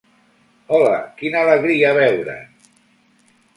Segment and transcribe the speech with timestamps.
[0.77, 0.95] Hola!
[1.19, 2.41] Quina alegria veure't!